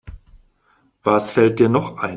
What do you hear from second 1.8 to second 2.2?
ein?